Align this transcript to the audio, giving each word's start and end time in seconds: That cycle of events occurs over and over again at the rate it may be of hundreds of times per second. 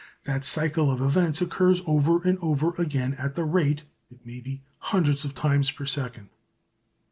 That 0.23 0.43
cycle 0.43 0.89
of 0.89 0.99
events 0.99 1.43
occurs 1.43 1.83
over 1.85 2.23
and 2.23 2.39
over 2.41 2.73
again 2.81 3.13
at 3.19 3.35
the 3.35 3.45
rate 3.45 3.83
it 4.09 4.25
may 4.25 4.39
be 4.39 4.53
of 4.81 4.87
hundreds 4.87 5.23
of 5.25 5.35
times 5.35 5.69
per 5.69 5.85
second. 5.85 6.29